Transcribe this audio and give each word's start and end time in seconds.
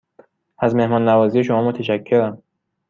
از 0.57 0.75
مهمان 0.75 1.09
نوازی 1.09 1.43
شما 1.43 1.67
متشکرم. 1.69 2.43